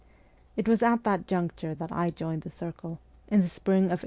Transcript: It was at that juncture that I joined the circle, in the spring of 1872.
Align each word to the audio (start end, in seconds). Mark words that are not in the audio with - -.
It 0.55 0.67
was 0.67 0.81
at 0.81 1.03
that 1.03 1.27
juncture 1.27 1.75
that 1.75 1.91
I 1.91 2.09
joined 2.09 2.41
the 2.41 2.49
circle, 2.49 2.97
in 3.27 3.41
the 3.41 3.47
spring 3.47 3.83
of 3.93 3.99
1872. 3.99 3.99